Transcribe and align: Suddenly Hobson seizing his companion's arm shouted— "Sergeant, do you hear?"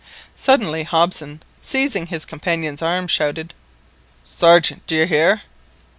Suddenly 0.35 0.81
Hobson 0.81 1.43
seizing 1.61 2.07
his 2.07 2.25
companion's 2.25 2.81
arm 2.81 3.05
shouted— 3.07 3.53
"Sergeant, 4.23 4.81
do 4.87 4.95
you 4.95 5.05
hear?" 5.05 5.43